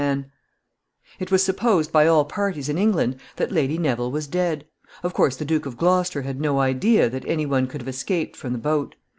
[0.01, 4.25] ][Sidenote: Her father.] It was supposed by all parties in England that Lady Neville was
[4.25, 4.65] dead.
[5.03, 8.35] Of course the Duke of Gloucester had no idea that any one could have escaped
[8.35, 8.95] from the boat.